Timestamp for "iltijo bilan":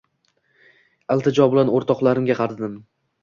1.15-1.71